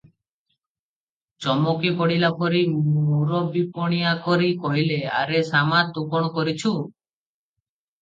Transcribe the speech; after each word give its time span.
ଚମକି 1.45 1.91
ପଡ଼ିଲାପରି 1.99 2.63
ମୁରବିପଣିଆ 2.79 4.17
କରି 4.27 4.51
କହିଲେ, 4.67 5.01
'ଆରେ 5.07 5.47
ଶାମା 5.55 5.87
ତୁ 5.95 6.11
କଣ 6.17 6.37
କରିଛୁ? 6.41 6.77